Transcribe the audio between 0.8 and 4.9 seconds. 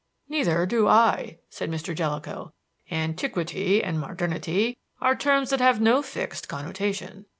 I," said Mr. Jellicoe. "Antiquity and modernity